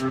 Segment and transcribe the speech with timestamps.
[0.00, 0.08] Hola,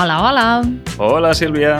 [0.00, 0.64] hola.
[0.96, 1.76] Hola, Sílvia.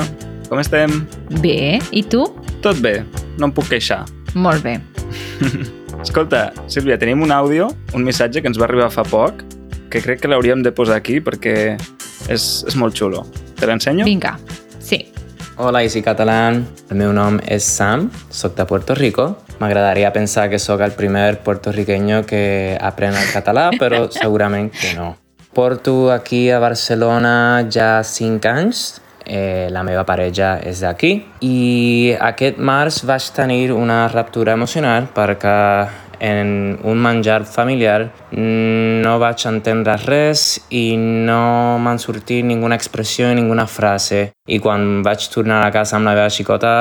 [0.51, 1.09] Com estem?
[1.41, 2.29] Bé, i tu?
[2.61, 3.01] Tot bé,
[3.41, 4.05] no em puc queixar.
[4.37, 4.77] Molt bé.
[6.05, 9.41] Escolta, Sílvia, tenim un àudio, un missatge que ens va arribar fa poc,
[9.89, 11.79] que crec que l'hauríem de posar aquí perquè
[12.29, 13.25] és, és molt xulo.
[13.59, 14.07] Te l'ensenyo?
[14.09, 14.37] Vinga,
[14.81, 15.05] sí.
[15.57, 16.65] Hola, Easy Catalan.
[16.91, 19.37] El meu nom és Sam, sóc de Puerto Rico.
[19.61, 25.15] M'agradaria pensar que sóc el primer puertorriqueño que aprèn el català, però segurament que no.
[25.55, 29.01] Porto aquí a Barcelona ja 5 anys.
[29.25, 35.55] Eh, la meva parella és d'aquí i aquest març vaig tenir una ruptura emocional perquè
[36.21, 43.41] en un menjar familiar no vaig entendre res i no m'han sortit ninguna expressió ni
[43.41, 44.33] ninguna frase.
[44.49, 46.73] I quan vaig tornar a casa amb la meva xicota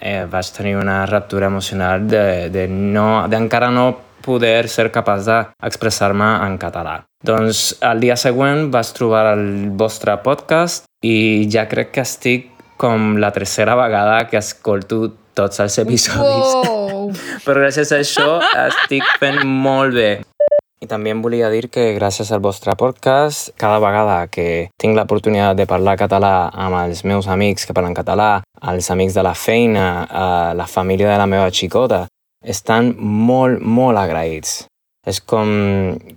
[0.00, 3.86] eh, vaig tenir una ruptura emocional de, de no, d'encara no
[4.26, 6.98] poder ser capaç d'expressar-me en català.
[7.26, 9.46] Doncs el dia següent vaig trobar el
[9.78, 15.76] vostre podcast i ja crec que estic com la tercera vegada que escolto tots els
[15.84, 16.54] episodis.
[16.56, 17.12] Wow.
[17.46, 20.10] Però gràcies a això estic fent molt bé.
[20.82, 25.56] I també em volia dir que gràcies al vostre podcast, cada vegada que tinc l'oportunitat
[25.56, 29.86] de parlar català amb els meus amics que parlen català, els amics de la feina,
[30.04, 32.04] eh, la família de la meva xicota,
[32.44, 34.66] estan molt, molt agraïts.
[35.06, 35.48] És com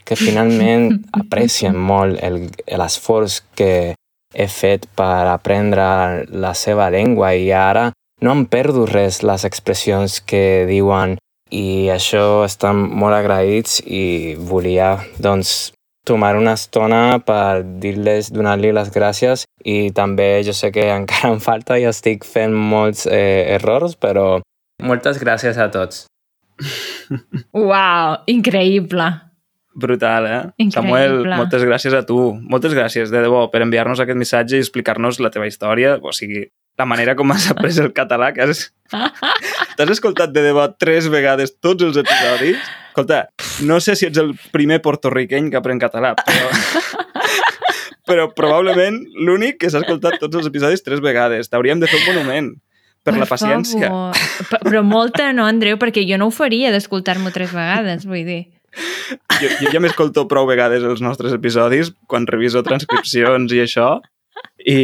[0.04, 3.94] que finalment aprecien molt el- l'esforç que
[4.36, 7.90] he fet per aprendre la seva llengua i ara
[8.22, 11.18] no em perdo res les expressions que diuen
[11.50, 15.72] i això estan molt agraïts i volia doncs
[16.10, 21.42] tomar una estona per dir-les, donar-li les gràcies i també jo sé que encara em
[21.44, 24.40] falta i estic fent molts eh, errors, però
[24.84, 26.06] moltes gràcies a tots.
[27.56, 29.08] Uau, increïble.
[29.80, 30.40] Brutal, eh?
[30.60, 30.74] Increïble.
[30.76, 32.20] Samuel, moltes gràcies a tu.
[32.52, 35.96] Moltes gràcies, de debò, per enviar-nos aquest missatge i explicar-nos la teva història.
[36.04, 36.48] O sigui,
[36.80, 38.70] la manera com has après el català, que has...
[39.78, 42.58] T'has escoltat de debò tres vegades tots els episodis?
[42.90, 43.26] Escolta,
[43.68, 46.50] no sé si ets el primer portorriqueny que aprèn català, però...
[48.10, 51.52] però probablement l'únic que s'ha escoltat tots els episodis tres vegades.
[51.52, 52.48] T'hauríem de fer un monument
[53.06, 53.90] per, la paciència.
[53.92, 54.64] Favor.
[54.66, 58.42] Però molta no, Andreu, perquè jo no ho faria d'escoltar-m'ho tres vegades, vull dir.
[59.40, 63.96] Jo, jo ja m'escolto prou vegades els nostres episodis quan reviso transcripcions i això
[64.62, 64.80] i,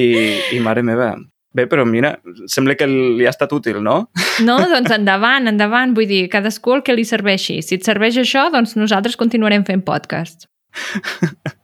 [0.55, 1.13] i mare meva.
[1.55, 2.17] Bé, però mira,
[2.51, 4.09] sembla que li ha estat útil, no?
[4.43, 7.61] No, doncs endavant, endavant, vull dir, cadascú el que li serveixi.
[7.63, 10.49] Si et serveix això, doncs nosaltres continuarem fent podcast.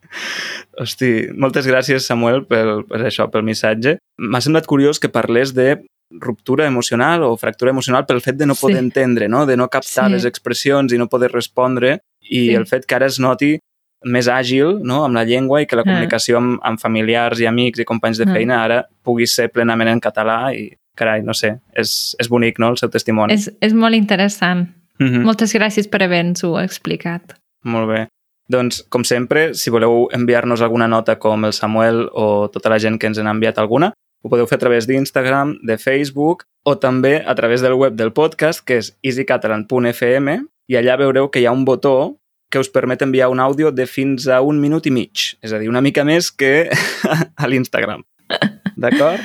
[0.81, 3.97] Hosti, moltes gràcies, Samuel, pel, per això, pel missatge.
[4.21, 5.81] M'ha semblat curiós que parlés de
[6.23, 8.85] ruptura emocional o fractura emocional pel fet de no poder Sí.
[8.85, 9.45] entendre, no?
[9.45, 10.13] de no captar Sí.
[10.13, 12.55] les expressions i no poder respondre i Sí.
[12.55, 13.59] el fet que ara es noti
[14.03, 15.03] més àgil no?
[15.05, 15.89] amb la llengua i que la Ah.
[15.89, 18.33] comunicació amb, amb familiars i amics i companys de Ah.
[18.33, 22.69] feina ara pugui ser plenament en català i, carai, no sé, és, és bonic, no?,
[22.69, 23.33] el seu testimoni.
[23.33, 24.67] És, és molt interessant.
[24.99, 25.23] Mhm.
[25.23, 27.33] Moltes gràcies per haver-nos-ho explicat.
[27.63, 28.07] Molt bé.
[28.49, 32.99] Doncs, com sempre, si voleu enviar-nos alguna nota com el Samuel o tota la gent
[32.99, 37.23] que ens n'ha enviat alguna, ho podeu fer a través d'Instagram, de Facebook o també
[37.25, 41.51] a través del web del podcast, que és easycatalan.fm i allà veureu que hi ha
[41.51, 42.17] un botó
[42.51, 45.59] que us permet enviar un àudio de fins a un minut i mig, és a
[45.61, 46.69] dir, una mica més que
[47.41, 48.03] a l'Instagram.
[48.77, 49.23] D'acord?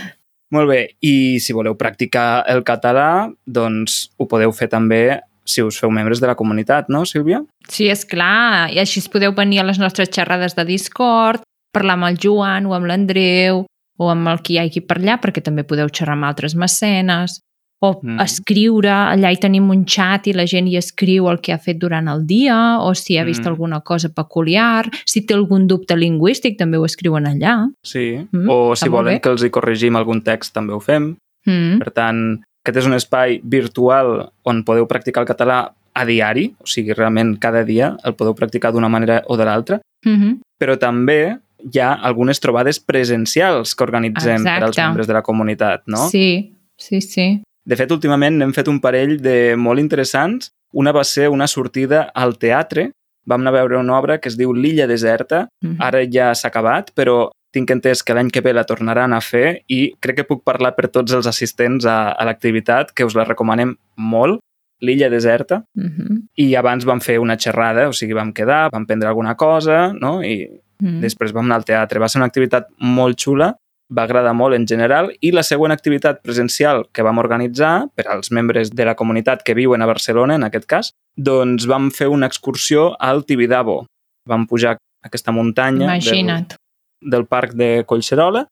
[0.54, 5.78] Molt bé, i si voleu practicar el català, doncs ho podeu fer també si us
[5.78, 7.40] feu membres de la comunitat, no, Sílvia?
[7.70, 8.70] Sí, és clar.
[8.74, 11.42] I així podeu venir a les nostres xerrades de Discord,
[11.74, 13.64] parlar amb el Joan o amb l'Andreu
[13.96, 17.40] o amb el qui hi hagi per allà, perquè també podeu xerrar amb altres mecenes
[17.80, 18.20] o Mm.
[18.20, 21.76] escriure, allà hi tenim un xat i la gent hi escriu el que ha fet
[21.78, 23.48] durant el dia o si ha vist Mm.
[23.48, 27.68] alguna cosa peculiar, si té algun dubte lingüístic també ho escriuen allà.
[27.84, 29.20] Sí, Mm, o si volen bé.
[29.20, 31.16] que els hi corregim algun text també ho fem.
[31.46, 31.78] Mm.
[31.78, 36.66] Per tant, aquest és un espai virtual on podeu practicar el català a diari, o
[36.66, 40.38] sigui, realment cada dia el podeu practicar d'una manera o de l'altra, Mm -hmm.
[40.60, 41.38] però també
[41.72, 44.82] hi ha algunes trobades presencials que organitzem per als Exacte.
[44.82, 46.08] membres de la comunitat, no?
[46.08, 47.42] Sí, sí, sí.
[47.66, 50.52] De fet, últimament n'hem fet un parell de molt interessants.
[50.72, 52.90] Una va ser una sortida al teatre.
[53.26, 55.48] Vam anar a veure una obra que es diu L'illa deserta.
[55.62, 55.76] Mm -hmm.
[55.80, 59.62] Ara ja s'ha acabat, però tinc entès que l'any que ve la tornaran a fer
[59.68, 63.24] i crec que puc parlar per tots els assistents a, a l'activitat, que us la
[63.24, 64.40] recomanem molt,
[64.80, 66.22] l'illa deserta, Mm -hmm.
[66.36, 70.22] i abans vam fer una xerrada, o sigui, vam quedar, vam prendre alguna cosa, no?
[70.22, 70.48] I,
[70.82, 71.00] Mm.
[71.00, 72.00] després vam anar al teatre.
[72.02, 73.54] Va ser una activitat molt xula,
[73.88, 78.32] va agradar molt en general i la següent activitat presencial que vam organitzar per als
[78.34, 82.26] membres de la comunitat que viuen a Barcelona, en aquest cas, doncs vam fer una
[82.26, 83.84] excursió al Tibidabo.
[84.26, 86.56] Vam pujar aquesta muntanya del, Imagina't.
[87.00, 88.46] del parc de Collserola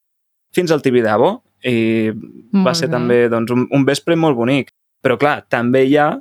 [0.54, 2.92] fins al Tibidabo i va Molt ser bé.
[2.92, 4.70] també doncs, un, un vespre molt bonic.
[5.02, 6.12] Però clar, també hi ha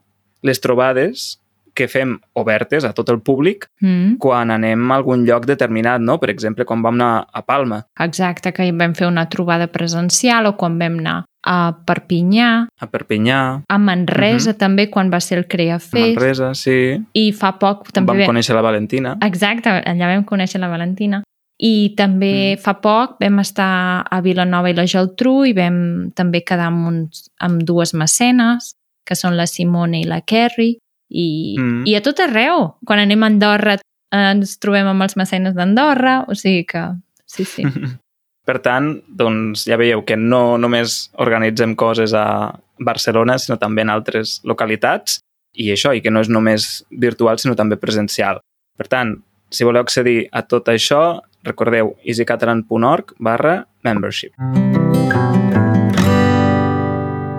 [0.42, 1.38] les trobades
[1.74, 4.18] que fem obertes a tot el públic Mm.
[4.20, 6.20] quan anem a algun lloc determinat, no?
[6.20, 10.56] Per exemple, quan vam anar a Palma, Exacte, que vam fer una trobada presencial o
[10.58, 15.75] quan vam anar a Perpinyà, a Perpinyà, a Manresa també, quan va ser el Crea
[15.75, 17.02] a Fest, Manresa, sí.
[17.14, 18.12] i fa poc també...
[18.14, 19.18] vam vam- conèixer la Valentina.
[19.22, 21.24] Exacte, allà vam conèixer la Valentina.
[21.60, 22.62] I també Mm.
[22.62, 27.30] fa poc vam estar a Vilanova i la Geltrú i vam també quedar amb, uns,
[27.40, 28.74] amb dues mecenes,
[29.06, 30.78] que són la Simone i la Kerry,
[31.13, 31.83] i, Mm.
[31.88, 32.74] i a tot arreu.
[32.86, 36.88] Quan anem a Andorra eh, ens trobem amb els mecenes d'Andorra, o sigui que
[37.25, 37.63] sí, sí.
[38.44, 42.51] Per tant, doncs ja veieu que no només organitzem coses a
[42.83, 45.21] Barcelona, sinó també en altres localitats,
[45.56, 48.42] i això, i que no és només virtual, sinó també presencial.
[48.75, 49.13] Per tant,
[49.54, 54.33] si voleu accedir a tot això, recordeu easycatalan.org barra membership.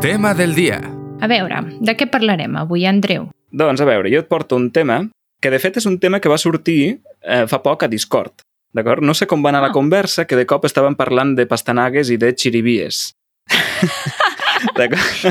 [0.00, 0.79] Tema del dia.
[1.20, 3.31] A veure, de què parlarem avui, Andreu?
[3.55, 5.05] Doncs, a veure, jo et porto un tema
[5.41, 6.81] que, de fet, és un tema que va sortir
[7.23, 8.43] eh, fa poc a Discord.
[8.75, 9.05] D'acord?
[9.06, 9.77] No sé com va anar la Ah.
[9.77, 13.12] conversa, que de cop estàvem parlant de pastanagues i de xiribies.
[14.79, 15.29] D'acord?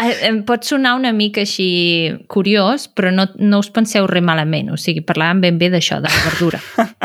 [0.00, 4.70] Eh, Em pot sonar una mica així curiós, però no, no us penseu res malament.
[4.72, 6.60] O sigui, parlàvem ben bé d'això, de la verdura.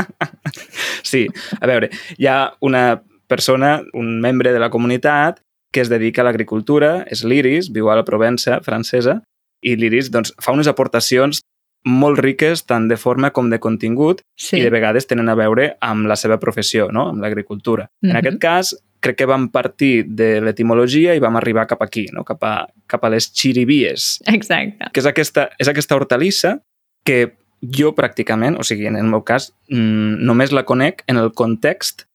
[1.06, 1.28] Sí,
[1.62, 5.38] a veure, hi ha una persona, un membre de la comunitat
[5.72, 9.19] que es dedica a l'agricultura, és l'Iris, viu a la Provença francesa,
[9.66, 11.42] i l'Iris doncs, fa unes aportacions
[11.86, 14.58] molt riques tant de forma com de contingut Sí.
[14.58, 17.10] i de vegades tenen a veure amb la seva professió, no?
[17.12, 17.90] amb l'agricultura.
[18.02, 18.18] En Mhm.
[18.18, 22.24] aquest cas, crec que vam partir de l'etimologia i vam arribar cap aquí, no?
[22.24, 24.90] cap, a, cap a les xiribies, Exacte.
[24.92, 26.60] que és aquesta, és aquesta hortalissa
[27.06, 31.32] que jo pràcticament, o sigui, en el meu cas, mmm, només la conec en el
[31.34, 32.06] context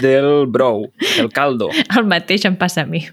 [0.00, 1.68] del brou, del caldo.
[1.98, 3.04] El mateix em passa a mi.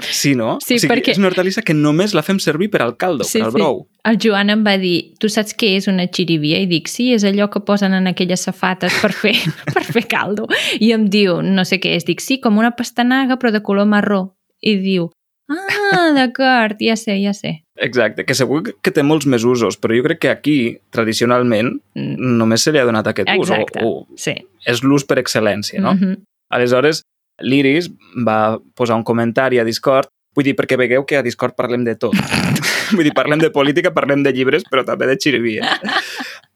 [0.00, 0.58] Sí, no?
[0.64, 3.24] Sí, o sigui, perquè- és una hortalissa que només la fem servir per al caldo,
[3.24, 3.56] Sí, per al sí.
[3.58, 3.88] brou.
[4.04, 6.60] El Joan em va dir, tu saps què és una xirivia?
[6.60, 9.34] I dic, sí, és allò que posen en aquelles safates per fer,
[9.74, 10.46] per fer caldo.
[10.80, 13.86] I em diu, no sé què és, dic, sí, com una pastanaga però de color
[13.86, 14.36] marró.
[14.62, 15.10] I diu,
[15.50, 17.64] ah, d'acord, ja sé, ja sé.
[17.78, 22.36] Exacte, que segur que té molts més usos, però jo crec que aquí, tradicionalment, Mm,
[22.38, 23.84] només se li ha donat aquest Exacte, ús.
[23.84, 24.34] O, o sí.
[24.66, 25.94] és l'ús per excel·lència, no?
[25.94, 26.22] Mhm.
[26.50, 27.02] Aleshores,
[27.42, 27.90] l'Iris
[28.26, 31.96] va posar un comentari a Discord, vull dir, perquè vegueu que a Discord parlem de
[31.98, 32.16] tot.
[32.96, 35.66] vull dir, parlem de política, parlem de llibres, però també de xirivies.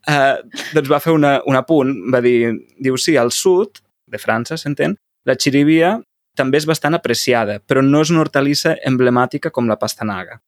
[0.02, 0.42] Uh,
[0.74, 2.48] doncs va fer una, un apunt, va dir,
[2.82, 3.78] diu, sí, al sud
[4.10, 5.92] de França, s'entén, la xirivia
[6.34, 10.40] també és bastant apreciada, però no és una hortalissa emblemàtica com la pastanaga.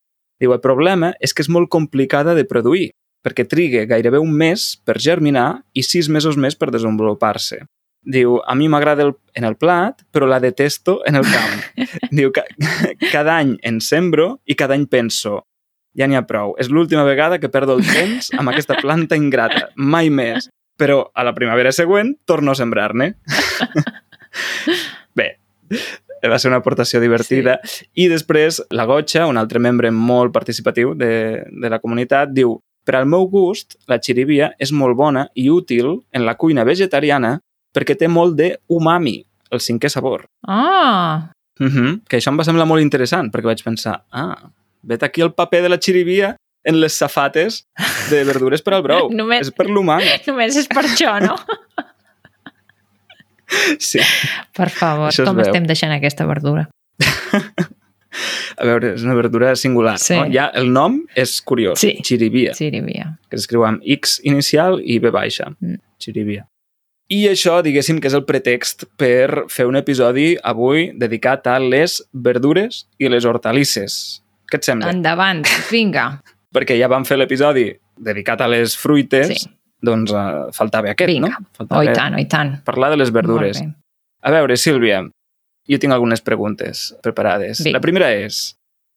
[0.42, 2.88] Diu, el problema és que és molt complicada de produir,
[3.24, 7.62] perquè triga gairebé un mes per germinar i sis mesos més per desenvolupar-se.
[8.04, 11.86] Diu, a mi m'agrada en el plat, però la detesto en el camp.
[12.18, 12.44] Diu, ca
[13.10, 15.40] cada any en sembro i cada any penso,
[15.96, 19.70] ja n'hi ha prou, és l'última vegada que perdo el temps amb aquesta planta ingrata,
[19.76, 20.50] mai més.
[20.74, 23.12] Però a la primavera següent torno a sembrar-ne.
[25.18, 25.28] Bé,
[26.26, 27.60] va ser una aportació divertida.
[27.62, 27.86] Sí.
[28.02, 32.98] I després la Gotxa, un altre membre molt participatiu de, de la comunitat, diu per
[32.98, 37.38] al meu gust, la xirivia és molt bona i útil en la cuina vegetariana
[37.74, 40.26] perquè té molt de umami, el cinquè sabor.
[40.46, 42.00] Ah, Uh -huh.
[42.08, 44.50] Que això em va semblar molt interessant, perquè vaig pensar, ah,
[44.82, 47.64] vet aquí el paper de la xirivia en les safates
[48.10, 49.08] de verdures per al brou.
[49.20, 50.04] Només- És per l'umami.
[50.26, 51.36] només és per això, no?
[53.78, 54.00] Sí.
[54.56, 56.68] Per favor, Això com estem deixant aquesta verdura?
[58.56, 59.96] A veure, és una verdura singular.
[59.98, 60.14] Sí.
[60.14, 60.26] No?
[60.32, 61.78] Ja el nom és curiós.
[61.78, 61.96] Sí.
[62.02, 62.52] Xirivia.
[62.54, 63.18] Xirivia.
[63.28, 65.76] que s'escriu amb X inicial i B baixa, Mm.
[65.98, 66.46] xirivia.
[67.12, 71.98] I això, diguéssim, que és el pretext per fer un episodi avui dedicat a les
[72.12, 74.22] verdures i les hortalisses.
[74.50, 74.88] Què et sembla?
[74.94, 76.06] Endavant, vinga.
[76.54, 77.66] Perquè ja vam fer l'episodi
[78.00, 79.50] dedicat a les fruites, Sí.
[79.84, 81.28] doncs uh, faltava aquest, Vinga.
[81.28, 81.46] no?
[81.58, 82.56] Faltava Oh, i tant, oh, i tant.
[82.64, 83.60] parlar de les verdures.
[84.22, 85.02] A veure, Sílvia,
[85.68, 87.60] jo tinc algunes preguntes preparades.
[87.62, 87.76] Vinga.
[87.78, 88.56] La primera és,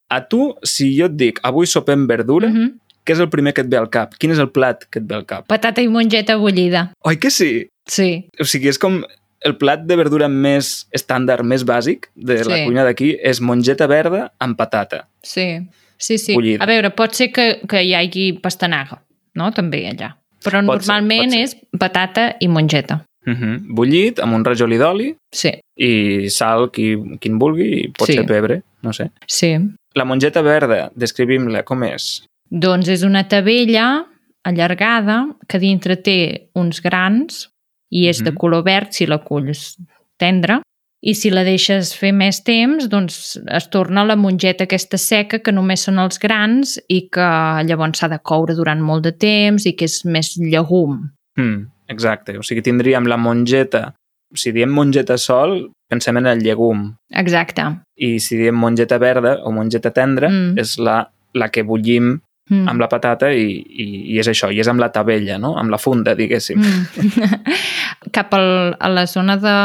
[0.10, 2.80] a tu, si jo et dic avui sopem verdura, Mhm.
[3.06, 4.14] què és el primer que et ve al cap?
[4.18, 5.46] Quin és el plat que et ve al cap?
[5.48, 6.94] Patata i mongeta bullida.
[7.04, 7.68] Oi que sí?
[7.88, 9.04] Sí, O sigui, és com
[9.46, 12.66] el plat de verdura més estàndard, més bàsic de la Sí.
[12.66, 15.08] cuina d'aquí, és mongeta verda amb patata.
[15.24, 15.68] sí.
[16.00, 16.36] Sí, sí.
[16.36, 16.64] Bullida.
[16.64, 19.00] A veure, pot ser que, que hi hagi pastanaga,
[19.34, 19.52] no?
[19.52, 20.12] També allà.
[20.46, 21.42] Però Pot ser, normalment pot ser.
[21.42, 23.04] és patata i mongeta.
[23.26, 23.58] Uh -huh.
[23.74, 28.14] Bullit, amb un rajolí d'oli Sí, i sal, qui, qui en vulgui, i pot Sí.
[28.14, 29.10] ser pebre, no sé.
[29.26, 29.58] sí.
[29.96, 32.24] La mongeta verda, descrivim-la, com és?
[32.52, 34.06] Doncs és una tabella
[34.44, 37.50] allargada que dintre té uns grans
[37.92, 38.38] i és de Mhm.
[38.38, 39.78] color verd si la culls
[40.18, 40.62] tendra
[41.02, 45.52] i si la deixes fer més temps doncs es torna la mongeta aquesta seca que
[45.52, 47.28] només són els grans i que
[47.68, 51.12] llavors s'ha de coure durant molt de temps i que és més llegum.
[51.38, 53.94] Mm, exacte, o sigui, tindríem la mongeta...
[54.36, 56.98] Si diem mongeta sol, pensem en el llegum.
[57.16, 57.64] Exacte.
[57.96, 60.52] I si diem mongeta verda o mongeta tendra, Mm.
[60.52, 60.60] mm.
[60.60, 62.68] és la, la que bullim Mm.
[62.70, 65.58] amb la patata i, i, i és això, i és amb la tabella, no?
[65.60, 66.60] amb la funda, diguéssim.
[66.64, 67.32] Mm.
[68.16, 69.56] cap al, a la zona de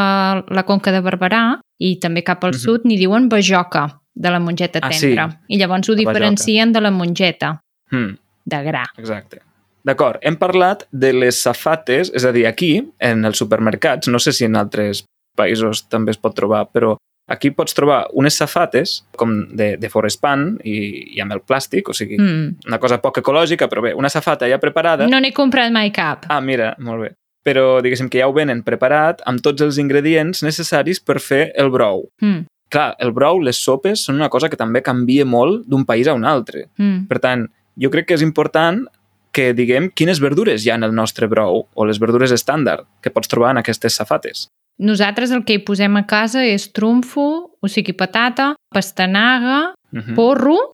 [0.54, 1.42] la Conca de Barberà
[1.78, 2.58] i també cap al Mhm.
[2.58, 5.06] sud n'hi diuen bajoca de la mongeta Ah, sí.
[5.14, 5.40] tendra.
[5.48, 7.60] I llavors ho diferencien de la mongeta
[7.90, 8.84] Mm, de gra.
[8.98, 9.40] exacte.
[9.84, 14.32] D'acord, hem parlat de les safates, és a dir, aquí, en els supermercats, no sé
[14.32, 15.04] si en altres
[15.36, 16.96] països també es pot trobar, però
[17.32, 20.76] aquí pots trobar unes safates com de, de Forespan i,
[21.16, 22.36] i amb el plàstic, o sigui, mm.
[22.36, 22.68] Mm.
[22.68, 25.08] una cosa poc ecològica, però bé, una safata ja preparada.
[25.10, 26.28] No n'he comprat mai cap.
[26.28, 27.12] Ah, mira, molt bé.
[27.42, 31.72] Però diguéssim que ja ho venen preparat amb tots els ingredients necessaris per fer el
[31.74, 32.06] brou.
[32.22, 32.46] Mm.
[32.72, 36.14] Clar, el brou, les sopes, són una cosa que també canvia molt d'un país a
[36.16, 36.68] un altre.
[36.78, 37.06] Mm.
[37.10, 38.84] Per tant, jo crec que és important
[39.32, 43.10] que diguem quines verdures hi ha en el nostre brou o les verdures estàndard que
[43.10, 44.46] pots trobar en aquestes safates.
[44.78, 50.14] Nosaltres el que hi posem a casa és trumfo, o sigui, patata, pastanaga, Uh -huh.
[50.14, 50.72] porro,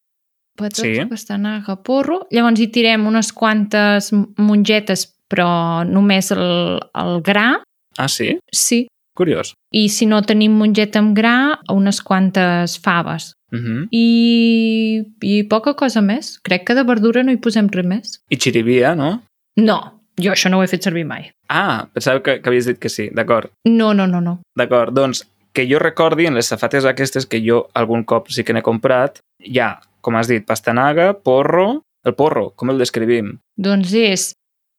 [0.56, 1.04] patata, Sí.
[1.08, 2.26] pastanaga, porro.
[2.30, 7.62] Llavors hi tirem unes quantes mongetes, però només el, el gra.
[7.98, 8.38] Ah, sí?
[8.52, 8.86] Sí.
[9.14, 9.54] Curiós.
[9.72, 13.32] I si no tenim mongeta amb gra, unes quantes faves.
[13.50, 13.88] Uh -huh.
[13.90, 16.38] I, I poca cosa més.
[16.42, 18.20] Crec que de verdura no hi posem res més.
[18.30, 19.22] I xirivia, no?
[19.56, 21.30] No, jo això no ho he fet servir mai.
[21.48, 23.08] Ah, pensava que, que havies dit que sí.
[23.14, 23.50] D'acord.
[23.68, 24.38] No, no, no, no.
[24.58, 28.54] D'acord, doncs que jo recordi en les safates aquestes que jo algun cop sí que
[28.54, 31.82] n'he comprat, hi ha, com has dit, pastanaga, porro...
[32.06, 33.32] El porro, com el descrivim?
[33.58, 34.28] Doncs és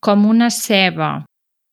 [0.02, 1.26] com una ceba,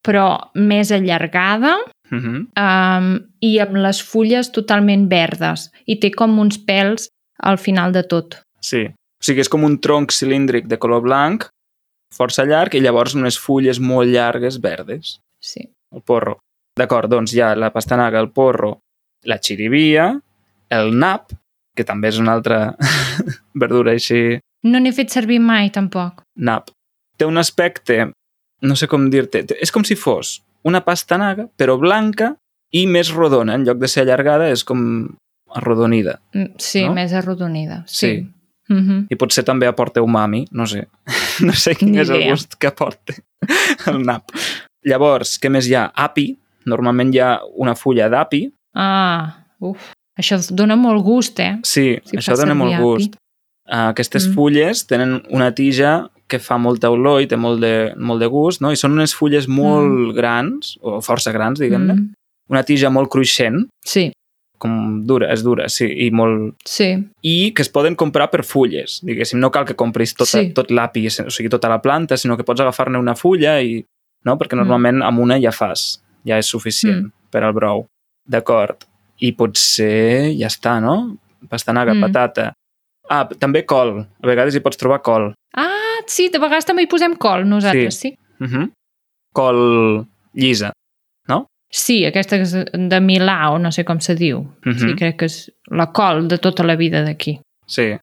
[0.04, 2.46] però més allargada Uh -huh.
[2.54, 3.06] um,
[3.40, 7.08] i amb les fulles totalment verdes i té com uns pèls
[7.42, 8.36] al final de tot.
[8.60, 8.86] Sí.
[8.86, 11.48] O sigui, és com un tronc cilíndric de color blanc,
[12.14, 15.18] força llarg, i llavors unes fulles molt llargues verdes.
[15.42, 15.68] Sí.
[15.94, 16.38] El porro.
[16.76, 18.78] D'acord, doncs hi ha la pastanaga, el porro,
[19.24, 20.10] la xirivia,
[20.70, 21.32] el nap,
[21.76, 22.74] que també és una altra
[23.54, 26.22] verdura així, No n'he fet servir mai, tampoc.
[26.36, 26.70] nap.
[27.16, 28.10] Té un aspecte,
[28.62, 32.32] no sé com dir-te, és com si fos una pastanaga, però blanca
[32.74, 33.54] i més rodona.
[33.54, 35.14] En lloc de ser allargada, és com
[35.54, 36.18] arrodonida.
[36.34, 36.94] Mm, Sí, no?
[36.94, 37.84] més arrodonida.
[37.86, 38.06] Sí.
[38.08, 38.26] Sí.
[38.68, 39.06] Mm -hmm.
[39.10, 40.86] I potser també aporta umami, no sé.
[41.46, 42.30] no sé quin Ni és el idea.
[42.30, 43.14] gust que aporta
[43.86, 44.22] el nap.
[44.84, 45.90] Llavors, què més hi ha?
[45.94, 46.36] Api.
[46.66, 48.50] Normalment hi ha una fulla d'api.
[48.74, 49.92] Ah, uf.
[50.18, 51.58] Això dona molt gust, eh?
[51.62, 52.82] Sí, Si això dona molt api.
[52.82, 53.14] gust.
[53.68, 54.34] Uh, aquestes Mm.
[54.34, 58.60] fulles tenen una tija que fa molta olor i té molt de, molt de gust,
[58.60, 58.70] no?
[58.72, 60.14] I són unes fulles molt mm.
[60.14, 61.94] grans, o força grans, diguem-ne.
[61.94, 62.12] Mm.
[62.48, 64.12] Una tija molt cruixent, Sí,
[64.58, 66.54] com dura, és dura, sí, i molt...
[66.64, 66.88] sí.
[67.22, 69.38] I que es poden comprar per fulles, diguéssim.
[69.40, 70.52] No cal que compris tota, Sí.
[70.56, 73.84] tot l'api, o sigui, tota la planta, sinó que pots agafar-ne una fulla i...
[74.24, 74.36] No?
[74.38, 74.58] Perquè Mm.
[74.64, 77.04] normalment amb una ja fas, ja és suficient Mm.
[77.06, 77.12] mm.
[77.30, 77.86] per al brou.
[78.26, 78.84] D'acord.
[79.20, 81.16] I potser ja està, no?
[81.48, 81.98] Pastanaga, Mm.
[81.98, 82.00] mm.
[82.12, 82.52] patata.
[83.08, 84.00] Ah, també col.
[84.22, 85.32] A vegades hi pots trobar col.
[85.54, 88.10] Ah, sí, de vegades també hi posem col, nosaltres, sí.
[88.10, 88.70] Sí, Uh -huh.
[89.32, 90.72] Col llisa.
[91.76, 94.38] Sí aquesta és de Milà, o no sé com se diu.
[94.38, 94.78] Uh -huh.
[94.78, 97.40] Sí, crec que és la col de tota la vida d'aquí.
[97.66, 97.96] Sí.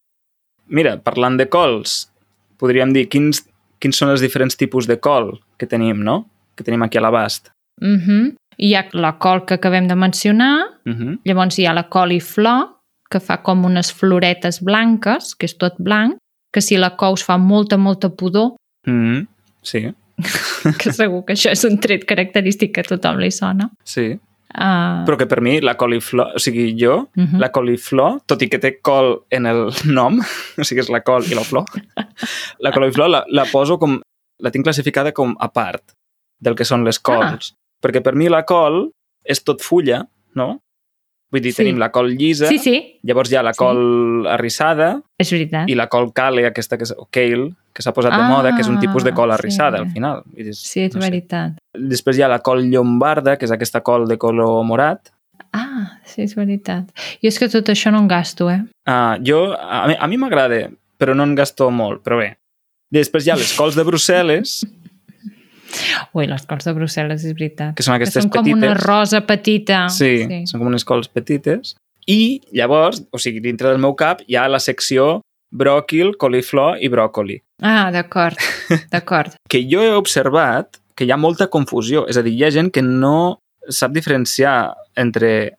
[0.68, 2.12] Mira, parlant de cols,
[2.58, 3.44] podríem dir quins,
[3.80, 6.26] quins són els diferents tipus de col que tenim, no?
[6.56, 7.50] Que tenim aquí a l'abast.
[7.82, 8.36] Uh -huh.
[8.58, 11.20] Hi ha la col que acabem de mencionar, Uh -huh.
[11.26, 12.70] llavors hi ha la coliflor,
[13.10, 16.18] que fa com unes floretes blanques, que és tot blanc,
[16.52, 18.52] que si la cous fa molta, molta pudor,
[18.86, 19.28] Mm -hmm.
[19.62, 19.94] Sí,
[20.80, 23.72] que segur que això és un tret característic que a tothom li sona.
[23.84, 24.14] sí.
[24.54, 27.40] Uh, Però que per mi la coliflor, o sigui, jo, uh -huh.
[27.42, 30.20] la coliflor, tot i que té col en el nom,
[30.58, 31.66] o sigui, és la col i la flor,
[32.60, 34.00] la coliflor la, la poso com,
[34.40, 35.82] la tinc classificada com a part
[36.40, 37.56] del que són les cols.
[37.82, 38.92] Perquè per mi la col
[39.26, 40.06] és tot fulla,
[40.36, 40.60] no?
[41.34, 41.64] Vull dir, Sí.
[41.64, 43.58] tenim la col llisa, Sí, sí, llavors hi ha la Sí.
[43.58, 45.68] col arrissada és veritat.
[45.68, 48.62] i la col kale, aquesta que és, o kale, que s'ha posat de moda, que
[48.62, 49.84] és un tipus de col Ah, arrissada, sí.
[49.84, 50.22] al final.
[50.32, 51.10] Dius, Sí, és no sé.
[51.10, 51.54] veritat.
[51.74, 55.10] Després hi ha la col llombarda, que és aquesta col de color morat.
[55.52, 56.86] Ah, sí, és veritat.
[57.22, 58.62] Jo és que tot això no en gasto, eh?
[58.88, 62.38] Uh, jo, a mi m'agrada, però no en gasto molt, però bé.
[62.92, 64.66] Després hi ha les cols de Brussel·les,
[66.14, 67.74] Ui, les cols de Brussel·les, és veritat.
[67.78, 68.60] Que són aquestes són com petites.
[68.62, 69.86] una rosa petita.
[69.94, 71.76] Sí, sí, són com unes cols petites.
[72.08, 75.22] I llavors, o sigui, dintre del meu cap hi ha la secció
[75.54, 77.40] bròquil, coliflor i bròcoli.
[77.64, 78.40] Ah, d'acord,
[78.94, 79.38] d'acord.
[79.50, 82.06] Que jo he observat que hi ha molta confusió.
[82.10, 83.40] És a dir, hi ha gent que no
[83.70, 85.54] sap diferenciar entre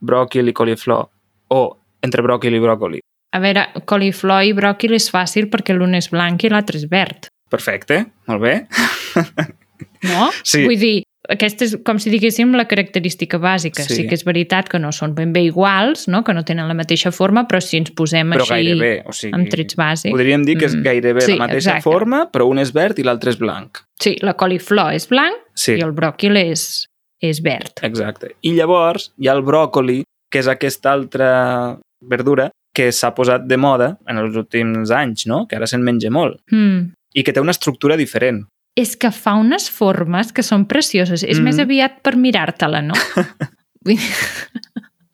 [0.00, 1.10] bròquil i coliflor
[1.52, 1.60] o
[2.00, 3.02] entre bròquil i bròcoli.
[3.36, 7.28] A veure, coliflor i bròquil és fàcil perquè l'un és blanc i l'altre és verd.
[7.50, 8.54] Perfecte, molt bé.
[10.02, 10.30] No?
[10.44, 10.64] Sí.
[10.64, 13.82] Vull dir, aquesta és com si diguéssim la característica bàsica.
[13.84, 13.94] Sí.
[14.00, 14.06] Sí.
[14.08, 16.22] que és veritat que no són ben bé iguals, no?
[16.24, 19.34] que no tenen la mateixa forma, però si ens posem Però així gairebé, o sigui...
[19.36, 20.12] amb trets bàsics...
[20.14, 20.82] Podríem dir que és Mm.
[20.82, 21.82] gairebé Sí, la mateixa exacte.
[21.84, 23.82] forma, però un és verd i l'altre és blanc.
[24.00, 26.86] Sí, la coliflor és blanc Sí, i el bròquil és,
[27.20, 27.82] és verd.
[27.82, 28.32] exacte.
[28.42, 33.56] I llavors hi ha el bròcoli, que és aquesta altra verdura que s'ha posat de
[33.58, 35.46] moda en els últims anys, no?
[35.46, 36.92] que ara se'n menja molt, Mm.
[37.14, 38.46] i que té una estructura diferent.
[38.80, 41.22] És que fa unes formes que són precioses.
[41.26, 41.44] És Mm.
[41.50, 42.94] més aviat per mirar-te-la, no?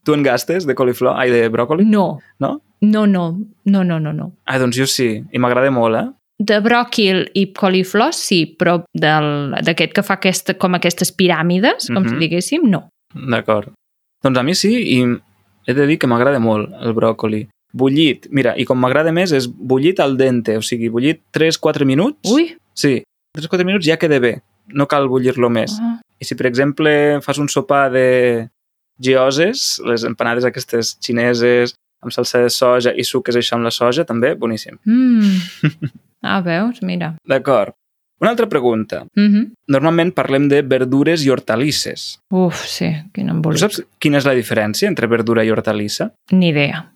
[0.05, 1.17] Tu en gastes de coliflor?
[1.19, 1.85] Ai, de bròcoli?
[1.85, 2.19] no.
[2.39, 2.61] No?
[2.83, 4.27] No, no, no, no, no, no.
[4.45, 6.05] Ah, doncs jo sí, i m'agrada molt, eh?
[6.39, 12.03] De bròquil i coliflor sí, però del- d'aquest que fa aquesta, com aquestes piràmides, com
[12.05, 12.09] Mhm.
[12.11, 12.91] si diguéssim, no.
[13.15, 13.73] D'acord.
[14.23, 15.01] Doncs a mi sí, i
[15.67, 17.49] he de dir que m'agrada molt el bròcoli.
[17.73, 22.31] Bullit, mira, i com m'agrada més és bullit al dente, o sigui, bullit 3-4 minuts.
[22.31, 22.55] Ui!
[22.75, 23.03] Sí,
[23.37, 24.40] 3-4 minuts ja queda bé,
[24.75, 25.76] no cal bullir-lo més.
[25.81, 28.49] Ah, I si, per exemple, fas un sopar de
[28.99, 34.05] gioses, les empanades aquestes xineses, amb salsa de soja i suques això amb la soja,
[34.05, 34.78] també, boníssim.
[34.85, 35.73] mm.
[36.31, 36.83] ah, veus?
[36.83, 37.14] Mira.
[37.26, 37.76] D'acord.
[38.21, 39.05] Una altra pregunta.
[39.14, 39.50] Mm -hmm.
[39.69, 42.19] Normalment parlem de verdures i hortalisses.
[42.31, 43.59] Uf, sí, quin embolic.
[43.59, 46.12] saps quina és la diferència entre verdura i hortalissa?
[46.33, 46.93] Ni idea.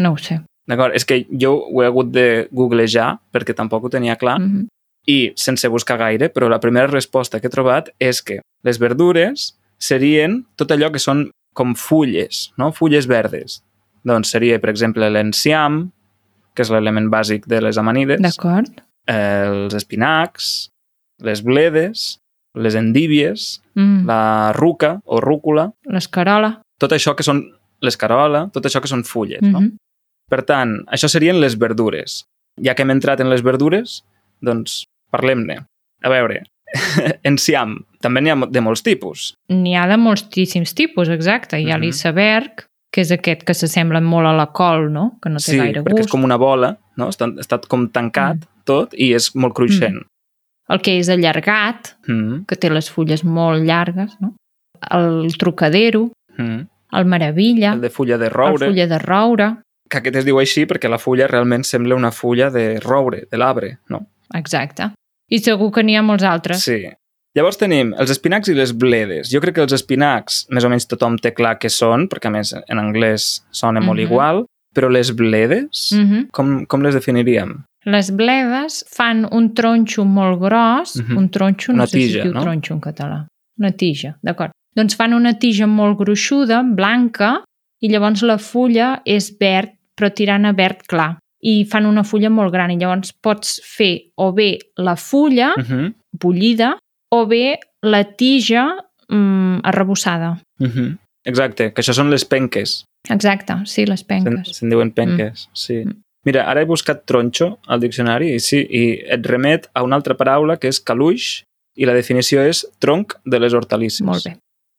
[0.00, 0.40] No ho sé.
[0.66, 4.46] D'acord, és que jo ho he hagut de googlejar perquè tampoc ho tenia clar Mm
[4.46, 4.66] -hmm.
[5.06, 9.52] I sense buscar gaire, però la primera resposta que he trobat és que les verdures
[9.78, 12.70] serien tot allò que són com fulles, no?
[12.72, 13.60] fulles verdes.
[14.04, 15.90] Doncs seria, per exemple, l'enciam,
[16.54, 18.70] que és l'element bàsic de les amanides, D'acord.
[19.10, 20.68] els espinacs,
[21.22, 22.18] les bledes,
[22.54, 24.04] les endívies, Mm.
[24.06, 26.60] la ruca o rúcula, L'escarola.
[26.78, 27.42] tot això que són
[27.80, 29.60] l'escarola, tot això que són fulles, Mm no?
[29.60, 29.76] -hmm.
[30.28, 32.24] Per tant, això serien les verdures.
[32.62, 34.04] Ja que hem entrat en les verdures,
[34.40, 35.60] doncs parlem-ne.
[36.02, 36.40] A veure,
[37.28, 39.32] enciam, també n'hi ha de molts tipus.
[39.52, 41.60] N'hi ha de moltíssims tipus, exacte.
[41.60, 41.82] Hi ha Mhm.
[41.84, 45.18] l'iceberg, que és aquest que s'assembla molt a la col, no?
[45.22, 46.04] Que no té sí, gaire perquè gust.
[46.08, 47.08] és com una bola, no?
[47.08, 48.48] Està, està com tancat Mm.
[48.64, 50.02] tot i és molt cruixent.
[50.68, 52.44] El que és allargat, Mm.
[52.46, 54.34] que té les fulles molt llargues, no?
[54.90, 56.66] El trocadero, Mm.
[56.92, 59.56] el meravilla, El de fulla de el roure, fulla de roure,
[59.88, 63.36] que aquest es diu així perquè la fulla realment sembla una fulla de roure, de
[63.38, 64.06] l'arbre, no?
[64.34, 64.90] exacte.
[65.32, 66.64] I segur que n'hi ha molts altres.
[66.66, 66.82] Sí.
[67.34, 69.30] Llavors tenim els espinacs i les bledes.
[69.32, 72.34] Jo crec que els espinacs, més o menys tothom té clar què són, perquè a
[72.34, 74.06] més en anglès sona molt Mhm.
[74.10, 74.44] igual,
[74.76, 76.28] però les bledes, Mhm.
[76.30, 77.64] com, com les definiríem?
[77.86, 81.16] Les bledes fan un tronxo molt gros, Mhm.
[81.16, 82.42] un tronxo, no Una sé si tija, es diu no?
[82.42, 83.26] tronxo en català.
[83.58, 84.52] Una tija, d'acord.
[84.76, 87.42] Doncs fan una tija molt gruixuda, blanca,
[87.80, 91.18] i llavors la fulla és verd, però tirant a verd clar.
[91.42, 95.62] I fan una fulla molt gran, i llavors pots fer o bé la fulla Uh
[95.64, 95.94] -huh.
[96.20, 96.78] bullida
[97.10, 98.76] o bé la tija
[99.08, 100.38] mm, arrebossada.
[100.60, 100.98] Uh -huh.
[101.24, 102.84] Exacte, que això són les penques.
[103.08, 104.56] Exacte, sí, les Se'n penques.
[104.56, 105.84] se diuen penques, sí.
[105.84, 106.02] Mm.
[106.24, 110.14] Mira, ara he buscat tronxo al diccionari i sí, i et remet a una altra
[110.16, 111.42] paraula que és caluix
[111.76, 114.06] i la definició és tronc de les hortalisses.
[114.06, 114.36] Molt bé.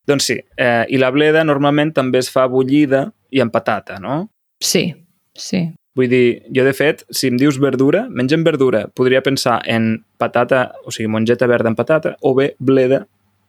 [0.08, 4.30] Doncs sí, eh, i la bleda normalment també es fa bullida i amb patata, no?
[4.62, 4.95] Sí,
[5.36, 5.71] sí.
[5.95, 8.88] Vull dir, jo de fet, si em dius verdura, mengem verdura.
[8.89, 13.03] Podria pensar en patata, o sigui, mongeta verda amb patata, o bé bleda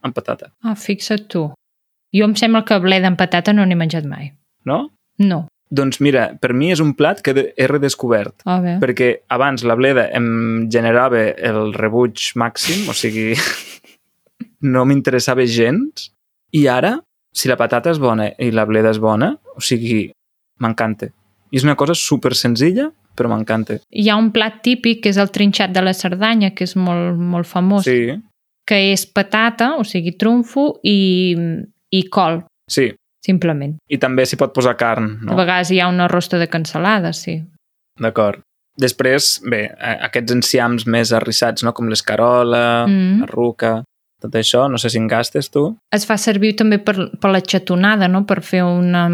[0.05, 1.47] amb patata, Ah, fixa't tu.
[2.13, 4.31] Jo em sembla que bleda amb patata no n'he menjat mai.
[4.65, 4.91] no?
[5.17, 5.47] No.
[5.71, 8.79] Doncs mira, per mi és un plat que he redescobert, A veure.
[8.79, 13.33] perquè abans la bleda em generava el rebuig màxim, o sigui,
[14.61, 16.11] no m'interessava gens,
[16.53, 16.99] i ara,
[17.33, 20.11] si la patata és bona i la bleda és bona, o sigui,
[20.61, 21.09] m'encanta.
[21.51, 23.77] I és una cosa super senzilla, però m'encanta.
[23.91, 27.15] Hi ha un plat típic que és el trinxat de la Cerdanya, que és molt,
[27.17, 28.15] molt famós, Sí,
[28.67, 31.35] que és patata, o sigui, trumfo i,
[31.93, 32.89] i col, sí.
[33.25, 33.75] simplement.
[33.89, 35.33] I també s'hi pot posar carn, No.
[35.33, 37.39] A vegades hi ha una rosta de cansalada, sí.
[38.01, 38.41] D'acord.
[38.77, 41.71] Després, bé, aquests enciams més arrissats, no?
[41.73, 43.21] com l'escarola, Mm.
[43.21, 43.83] la ruca,
[44.25, 45.63] tot això, no sé si en gastes tu.
[45.95, 48.25] Es fa servir també per, per la xatonada, no?
[48.25, 49.05] per fer una,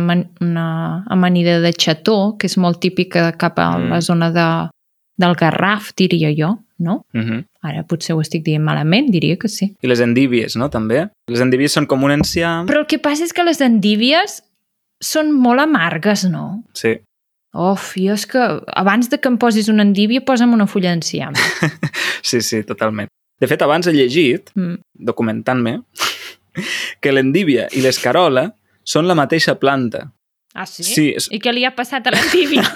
[0.41, 0.67] una
[1.11, 3.89] amanida de xató, que és molt típica cap a Mm.
[3.91, 4.47] la zona de,
[5.21, 6.57] del Garraf, diria jo.
[6.81, 7.05] no?
[7.13, 7.43] Uh -huh.
[7.61, 9.75] Ara potser ho estic dient malament, diria que sí.
[9.83, 10.67] I les endívies, no?
[10.69, 11.09] També.
[11.27, 12.65] Les endívies són com un enciam.
[12.65, 14.41] Però el que passa és que les endívies
[14.99, 16.63] són molt amargues, no?
[16.73, 16.97] Sí.
[17.53, 18.39] Uf, jo és que
[18.73, 21.33] abans de que em posis una endívia, posa'm una fulla d'enciam.
[22.23, 23.07] Sí, sí, totalment.
[23.41, 24.77] De fet, abans he llegit, Mm.
[24.93, 25.79] documentant-me,
[27.01, 28.51] que l'endívia i l'escarola
[28.83, 30.11] són la mateixa planta.
[30.53, 30.83] Ah, sí?
[30.83, 32.61] Sí, és- I què li ha passat a l'endívia?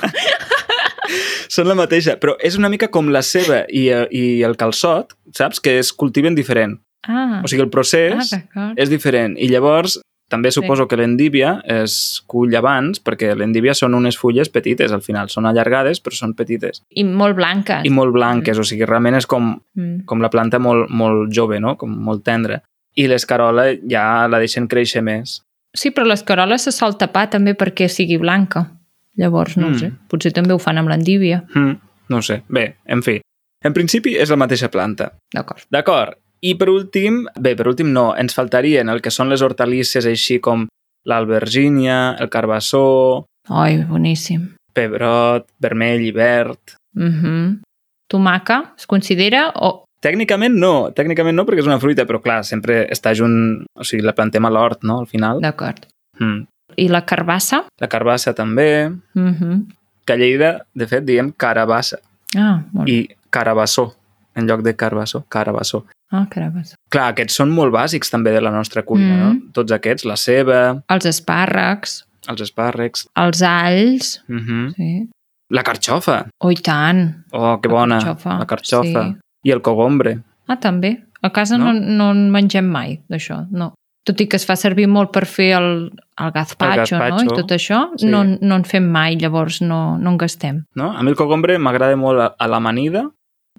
[1.55, 5.13] Són la mateixa, però és una mica com la ceba i, eh, i el calçot,
[5.37, 5.59] saps?
[5.61, 6.79] Que es cultiven diferent.
[7.07, 9.35] ah, O sigui, el procés ah és diferent.
[9.37, 9.99] I llavors,
[10.29, 15.29] també suposo que l'endívia es cull abans, perquè l'endívia són unes fulles petites, al final.
[15.29, 16.81] Són allargades, però són petites.
[16.89, 17.85] I molt blanques.
[17.85, 20.05] I molt blanques, o sigui, realment és com, Mm.
[20.05, 21.75] com la planta molt, molt jove, no?
[21.77, 22.61] Com molt tendra.
[22.95, 25.41] I l'escarola ja la deixen créixer més.
[25.73, 28.71] Sí, però l'escarola se sol tapar també perquè sigui blanca.
[29.17, 29.71] Llavors, no Mm.
[29.73, 29.79] mm.
[29.79, 31.43] sé, potser també ho fan amb l'endívia.
[31.53, 31.77] Mm,
[32.09, 32.41] no sé.
[32.49, 33.21] Bé, en fi.
[33.63, 35.11] En principi és la mateixa planta.
[35.33, 35.63] D'acord.
[35.71, 36.17] D'acord.
[36.41, 40.39] I per últim, bé, per últim no, ens faltarien el que són les hortalisses així
[40.39, 40.67] com
[41.05, 44.55] l'albergínia, el carbassó, Ai, boníssim.
[44.73, 46.75] pebrot, vermell i verd.
[46.95, 47.59] Mm -hmm.
[48.07, 49.83] Tomaca es considera o...
[50.01, 54.03] Tècnicament no, tècnicament no perquè és una fruita, però clar, sempre està junt, o sigui,
[54.03, 55.39] la plantem a l'hort, no?, al final.
[55.41, 55.87] D'acord.
[56.19, 56.45] Mm.
[56.75, 57.65] I la carbassa?
[57.81, 59.65] La carbassa també, Mm -hmm.
[60.05, 61.97] que a Lleida, de fet, diem carabassa
[62.37, 62.91] Ah, molt bé.
[62.91, 63.95] i carabassó,
[64.35, 65.85] en lloc de carbassó, carabassó.
[66.11, 66.75] Ah, carbassa.
[66.93, 69.19] Clar, aquests són molt bàsics també de la nostra cuina, Mm.
[69.45, 69.51] no?
[69.53, 74.23] Tots aquests, la ceba, Els espàrrecs, els espàrrecs, els alls...
[74.29, 74.73] uh -huh.
[74.75, 75.09] Sí.
[75.51, 77.23] la carxofa, Oh, i tant.
[77.31, 79.15] oh, que La bona, carxofa, la carxofa, sí.
[79.43, 80.19] i el cogombre.
[80.47, 81.03] Ah, també.
[81.21, 81.71] A casa No?
[81.73, 83.73] no, no en mengem mai, d'això, no.
[84.05, 87.05] Tot i que es fa servir molt per fer el, el gazpacho, El no?
[87.17, 88.05] gazpacho, I tot això, sí.
[88.05, 90.63] no, no en fem mai, llavors no, no en gastem.
[90.75, 90.91] No?
[90.95, 93.09] A mi el cogombre m'agrada molt a, a l'amanida,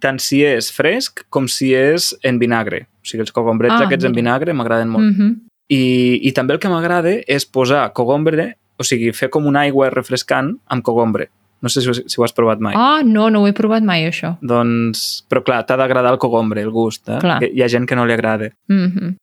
[0.01, 2.87] tant si és fresc com si és en vinagre.
[3.03, 4.23] O sigui, els cogombrets Ah, aquests en mira.
[4.23, 5.05] vinagre m'agraden molt.
[5.05, 5.35] Mm -hmm.
[5.69, 9.91] I, I també el que m'agrada és posar cogombre, o sigui, fer com una aigua
[9.91, 11.29] refrescant amb cogombre.
[11.63, 12.75] No sé si, si ho has provat mai.
[12.77, 14.37] Ah, no, no ho he provat mai, això.
[14.43, 17.09] Doncs, però clar, t'ha d'agradar el cogombre, el gust.
[17.09, 17.19] Eh?
[17.19, 17.43] Clar.
[17.43, 18.51] Hi ha gent que no li agrada.
[18.69, 19.15] Mm -hmm.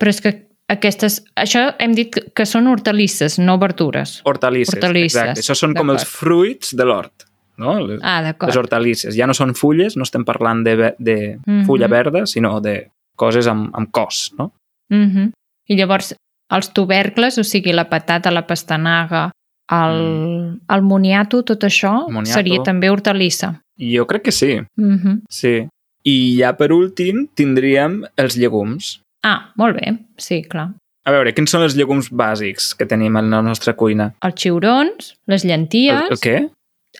[0.00, 1.24] Però és que aquestes...
[1.36, 4.20] Això hem dit que- són hortalisses, no verdures.
[4.24, 5.40] Hortalisses, Hortalisses, exacte.
[5.40, 7.26] Això són com els fruits de l'hort.
[7.60, 7.76] No?
[7.84, 9.14] Les, Ah, les hortalisses.
[9.16, 11.66] Ja no són fulles, no estem parlant de, de Mhm.
[11.66, 14.52] fulla verda, sinó de coses amb, amb cos, no?
[14.90, 15.32] Mm -hmm.
[15.68, 16.14] I llavors,
[16.50, 19.30] els tubercles, o sigui, la patata, la pastanaga,
[19.70, 20.60] el, mm.
[20.74, 22.32] el moniato, tot això, Moniato.
[22.34, 23.60] seria també hortalissa.
[23.78, 25.20] Jo crec que sí, Mm -hmm.
[25.28, 25.68] sí.
[26.02, 29.02] I ja per últim tindríem els llegums.
[29.22, 30.70] Ah, molt bé, sí, clar.
[31.04, 34.14] A veure, quins són els llegums bàsics que tenim en la nostra cuina?
[34.22, 36.00] Els xiurons, les llenties...
[36.02, 36.50] El, el què?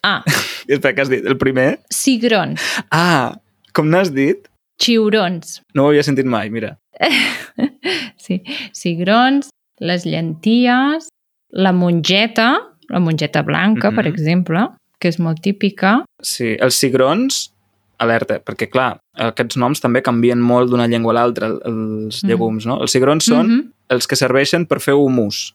[0.03, 0.23] Ah,
[0.69, 1.25] Espera, què has dit?
[1.27, 1.81] El primer?
[1.91, 3.37] cigrons, Ah,
[3.73, 4.47] com n'has dit?
[4.81, 5.61] xiurons.
[5.75, 6.79] No ho havia sentit mai, mira.
[8.17, 9.51] sí, cigrons,
[9.81, 11.09] les llenties,
[11.53, 12.51] la mongeta,
[12.89, 13.97] la mongeta blanca, mm -hmm.
[13.97, 14.13] per Mhm.
[14.15, 14.61] exemple,
[15.01, 16.05] que és molt típica.
[16.23, 17.53] Sí, els cigrons,
[17.99, 22.29] alerta, perquè clar, aquests noms també canvien molt d'una llengua a l'altra, el- els Mhm.
[22.31, 22.81] llegums, no?
[22.81, 23.73] Els cigrons són Mm -hmm.
[23.89, 25.55] els que serveixen per fer humus,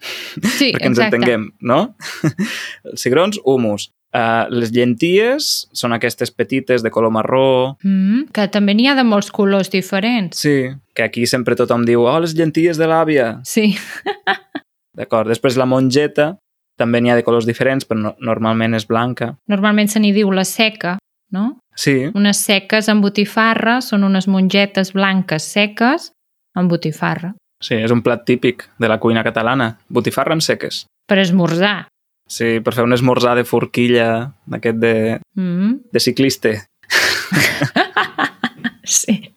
[0.00, 1.16] Sí, perquè ens exacte.
[1.16, 1.94] entenguem, no?
[2.92, 3.88] els cigrons, humus.
[4.16, 8.30] Uh, les llenties són aquestes petites de color marró, Mm.
[8.32, 10.38] Que també n'hi ha de molts colors diferents.
[10.38, 13.74] sí, que aquí sempre tothom diu oh, les llenties de l'àvia, Sí.
[14.96, 15.28] d'acord.
[15.28, 16.36] Després la mongeta,
[16.78, 19.34] també n'hi ha de colors diferents, però no, normalment és blanca.
[19.48, 20.96] Normalment se n'hi diu la seca,
[21.32, 21.58] no?
[21.76, 26.10] Sí, Unes seques amb botifarra són unes mongetes blanques seques
[26.56, 27.34] amb botifarra.
[27.62, 30.84] Sí, és un plat típic de la cuina catalana, botifarra amb seques.
[31.06, 31.88] Per esmorzar.
[32.28, 35.80] Sí, per fer un esmorzar de forquilla, d'aquest de, Mm -hmm.
[35.92, 36.50] de ciclista.
[38.86, 38.86] Sí.
[38.86, 39.22] sí.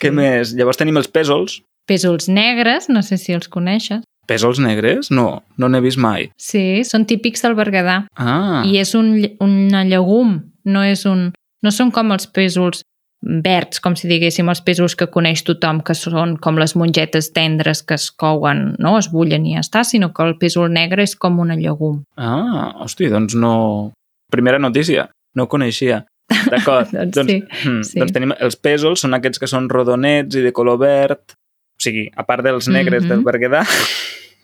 [0.00, 0.54] Què més?
[0.54, 1.60] Llavors tenim els pèsols.
[1.90, 4.04] Pèsols negres, no sé si els coneixes.
[4.30, 5.10] Pèsols negres?
[5.10, 6.30] No, no n'he vist mai.
[6.38, 8.06] Sí, són típics del Berguedà.
[8.14, 11.32] Ah, I és un, una llegum, no és un...
[11.62, 12.80] No són com els pèsols
[13.22, 17.82] verds, com si diguéssim els pèsols que coneix tothom, que són com les mongetes tendres
[17.84, 18.94] que es couen, no?
[18.98, 22.02] es bullen i ja està, sinó que el pèsol negre és com una llegum.
[22.16, 23.92] ah, hosti, doncs no...
[24.30, 26.04] Primera notícia, no ho coneixia.
[26.50, 27.98] D'acord, Doncs doncs, sí, hmm, sí.
[28.00, 32.06] doncs tenim els pèsols, són aquests que són rodonets i de color verd, o sigui,
[32.16, 33.08] a part dels negres Mhm.
[33.10, 33.64] del Berguedà,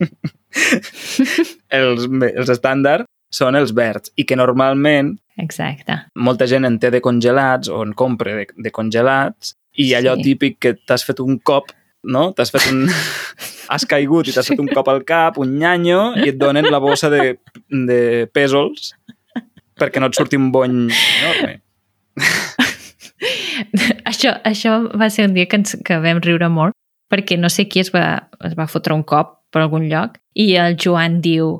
[1.80, 5.98] els, els estàndards són els verds i que normalment Exacte.
[6.14, 10.22] molta gent en té de congelats o en compra de, de congelats i allò Sí.
[10.30, 11.72] típic que t'has fet un cop,
[12.04, 12.30] no?
[12.32, 12.86] T'has fet un...
[13.72, 16.78] has caigut i t'has fet un cop al cap, un nyanyo, i et donen la
[16.80, 17.36] bossa de,
[17.68, 18.94] de pèsols
[19.76, 21.60] perquè no et surti un bony enorme.
[24.10, 26.72] això, això va ser un dia que, ens, que vam riure molt,
[27.12, 30.54] perquè no sé qui es va, es va fotre un cop per algun lloc i
[30.60, 31.58] el Joan diu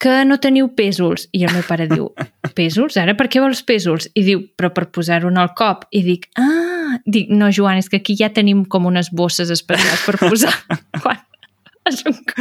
[0.00, 1.28] que no teniu pèsols.
[1.32, 2.10] I el meu pare diu,
[2.58, 2.96] pèsols?
[3.00, 4.08] Ara per què vols pèsols?
[4.14, 5.86] I diu, però per posar-ho en el cop.
[5.90, 10.04] I dic, ah, dic, no, Joan, és que aquí ja tenim com unes bosses especials
[10.06, 10.52] per posar.
[11.02, 11.22] Quan?
[11.86, 12.40] és un cop.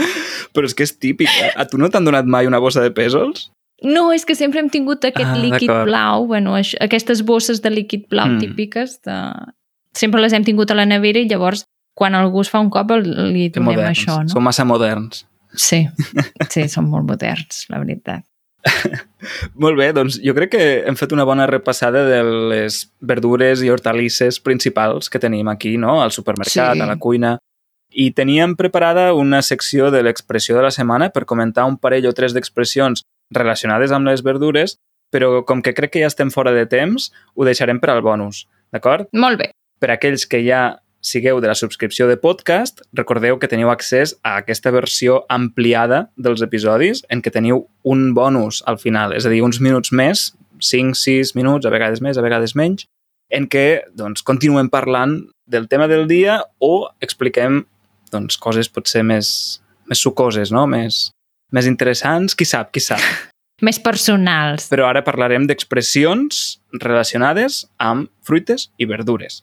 [0.58, 1.52] Però és que és típic, eh?
[1.56, 3.52] A tu no t'han donat mai una bossa de pèsols?
[3.86, 7.70] No, és que sempre hem tingut aquest Ah, líquid blau, bueno, això, aquestes bosses de
[7.70, 8.39] líquid blau Mm.
[8.39, 9.18] típiques, de...
[9.94, 12.89] sempre les hem tingut a la nevera i llavors quan algú es fa un cop
[12.98, 14.00] li donem moderns.
[14.00, 14.30] això, no?
[14.34, 15.26] Són massa moderns.
[15.58, 15.84] Sí,
[16.54, 18.24] sí, són molt moderns, la veritat.
[19.62, 23.70] Molt bé, doncs jo crec que hem fet una bona repassada de les verdures i
[23.70, 26.00] hortalisses principals que tenim aquí, no?
[26.02, 26.82] Al supermercat, Sí.
[26.82, 27.38] a la cuina.
[27.91, 32.13] I teníem preparada una secció de l'expressió de la setmana per comentar un parell o
[32.13, 34.78] tres d'expressions relacionades amb les verdures,
[35.13, 38.48] però com que crec que ja estem fora de temps, ho deixarem per al bonus,
[38.74, 39.08] d'acord?
[39.13, 39.52] Molt bé.
[39.80, 44.39] Per aquells que ja sigueu de la subscripció de podcast, recordeu que teniu accés a
[44.41, 49.44] aquesta versió ampliada dels episodis en què teniu un bonus al final, és a dir,
[49.46, 52.88] uns minuts més, 5, 6 minuts, a vegades més, a vegades menys,
[53.30, 57.63] en què doncs, continuem parlant del tema del dia o expliquem
[58.13, 59.30] doncs, coses potser més,
[59.86, 60.65] més sucoses, no?
[60.70, 61.10] més,
[61.54, 63.02] més interessants, qui sap, qui sap.
[63.63, 64.65] Més personals.
[64.68, 69.38] Però ara parlarem d'expressions relacionades amb fruites i verdures.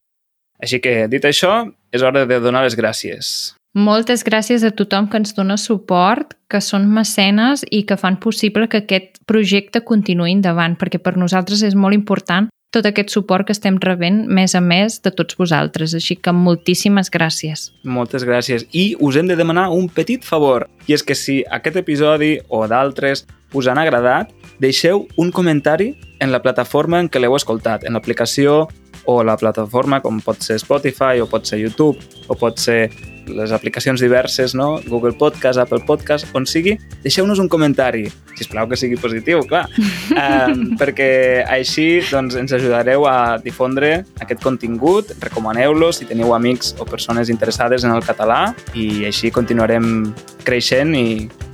[0.62, 3.53] Així que, dit això, és hora de donar les gràcies.
[3.72, 8.68] Moltes gràcies a tothom que ens dona suport, que són mecenes i que fan possible
[8.68, 13.53] que aquest projecte continuï endavant, perquè per nosaltres és molt important tot aquest suport que
[13.53, 15.92] estem rebent mes a mes de tots vosaltres.
[15.96, 17.70] Així que moltíssimes gràcies.
[17.85, 18.64] Moltes gràcies.
[18.72, 22.64] I us hem de demanar un petit favor, i és que si aquest episodi o
[22.68, 27.98] d'altres us han agradat, deixeu un comentari en la plataforma en què l'heu escoltat, en
[27.98, 28.68] l'aplicació
[29.06, 32.90] o la plataforma com pot ser Spotify o pot ser YouTube o pot ser
[33.26, 34.80] les aplicacions diverses, no?
[34.86, 39.68] Google Podcast, Apple Podcast, on sigui, deixeu-nos un comentari, si plau que sigui positiu, clar,
[40.22, 46.88] um, perquè així doncs, ens ajudareu a difondre aquest contingut, recomaneu-lo si teniu amics o
[46.88, 50.12] persones interessades en el català i així continuarem
[50.42, 51.06] creixent i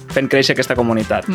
[0.08, 1.26] fent créixer aquesta comunitat.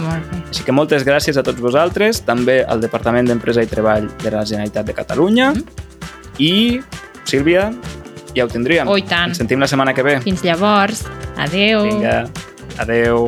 [0.49, 4.41] Així que moltes gràcies a tots vosaltres, també al Departament d'Empresa i Treball de la
[4.49, 5.52] Generalitat de Catalunya
[6.39, 6.82] i,
[7.30, 7.72] Sílvia,
[8.36, 8.89] ja ho tindríem.
[8.89, 9.34] Oh, tant.
[9.34, 10.19] Ens sentim la setmana que ve.
[10.26, 11.06] Fins llavors.
[11.38, 11.86] Adeu.
[11.89, 12.24] Vinga,
[12.82, 13.28] adeu.